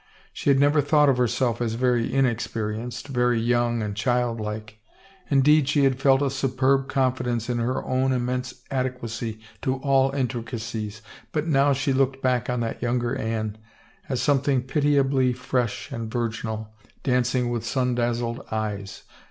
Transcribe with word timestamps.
She 0.33 0.49
had 0.49 0.59
never 0.59 0.81
thought 0.81 1.09
of 1.09 1.17
herself 1.17 1.61
as 1.61 1.75
very 1.75 2.11
inexperienced, 2.11 3.07
very 3.09 3.39
young 3.39 3.83
and 3.83 3.95
childlike; 3.95 4.79
indeed 5.29 5.69
she 5.69 5.83
had 5.83 5.99
felt 5.99 6.23
a 6.23 6.31
superb 6.31 6.87
confidence 6.89 7.51
in 7.51 7.59
her 7.59 7.85
own 7.85 8.11
immense 8.11 8.63
adequacy 8.71 9.39
to 9.61 9.75
all 9.75 10.09
intricacies, 10.09 11.03
but 11.31 11.45
now 11.45 11.71
she 11.73 11.93
looked 11.93 12.19
back 12.19 12.49
on 12.49 12.61
that 12.61 12.81
younger 12.81 13.15
Anne 13.15 13.59
as 14.09 14.19
some 14.23 14.41
thing 14.41 14.63
pitiably 14.63 15.33
fresh 15.33 15.91
and 15.91 16.11
virginal, 16.11 16.73
dancing 17.03 17.51
with 17.51 17.63
sun 17.63 17.93
daz 17.93 18.21
zled 18.21 18.51
eyes. 18.51 19.03